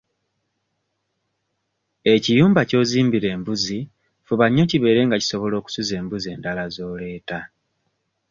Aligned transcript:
Ekiyumba 2.13 2.61
ky'ozimbira 2.69 3.27
embuzi 3.35 3.79
fuba 4.25 4.45
nnyo 4.49 4.63
kibeere 4.71 5.01
nga 5.05 5.17
kisobola 5.21 5.55
okusuza 5.57 5.93
embuzi 6.01 6.27
endala 6.35 6.63
z'oleeta. 6.75 7.39